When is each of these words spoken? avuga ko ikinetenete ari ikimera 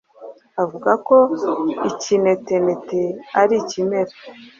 avuga 0.63 0.91
ko 1.07 1.17
ikinetenete 1.89 3.01
ari 3.41 3.53
ikimera 3.61 4.13